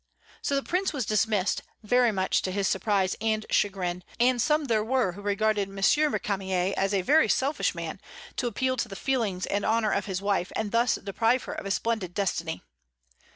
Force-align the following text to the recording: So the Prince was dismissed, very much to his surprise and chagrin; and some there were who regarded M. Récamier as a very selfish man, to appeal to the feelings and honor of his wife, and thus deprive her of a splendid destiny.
So 0.41 0.55
the 0.55 0.63
Prince 0.63 0.93
was 0.93 1.05
dismissed, 1.05 1.61
very 1.83 2.11
much 2.11 2.41
to 2.41 2.51
his 2.51 2.67
surprise 2.67 3.15
and 3.21 3.45
chagrin; 3.51 4.03
and 4.19 4.41
some 4.41 4.65
there 4.65 4.83
were 4.83 5.11
who 5.11 5.21
regarded 5.21 5.69
M. 5.69 5.75
Récamier 5.75 6.73
as 6.73 6.91
a 6.91 7.03
very 7.03 7.29
selfish 7.29 7.75
man, 7.75 8.01
to 8.37 8.47
appeal 8.47 8.77
to 8.77 8.87
the 8.87 8.95
feelings 8.95 9.45
and 9.45 9.63
honor 9.63 9.91
of 9.91 10.07
his 10.07 10.19
wife, 10.19 10.51
and 10.55 10.71
thus 10.71 10.95
deprive 10.95 11.43
her 11.43 11.53
of 11.53 11.67
a 11.67 11.69
splendid 11.69 12.15
destiny. 12.15 12.63